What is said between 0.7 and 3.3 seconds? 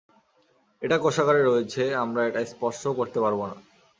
এটা কোষাগারে রয়েছে, আমরা এটা স্পর্শও করতে